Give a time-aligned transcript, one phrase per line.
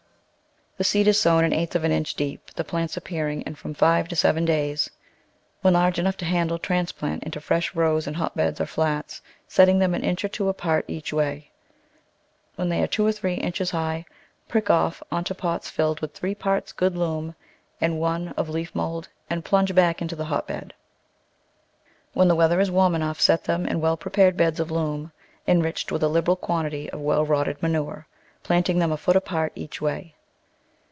[0.77, 3.75] The seed is sown an eighth of an inch deep, the plants appearing in from
[3.75, 4.89] five to seven days.
[5.61, 9.93] When large enough to handle transplant into fresh rows in hotbed or flats, setting them
[9.93, 11.51] an inch or two apart each way.
[12.55, 14.05] When they are two or three inches high
[14.47, 17.35] prick off into pots filled with three parts good loam
[17.79, 20.73] and one of leaf mould and plunge back into the hotbed.
[22.13, 25.11] When the weather is warm enough set them in well prepared beds of loam,
[25.47, 28.07] enriched with a liberal quantity of well rotted manure,
[28.41, 30.15] planting them a foot apart each way.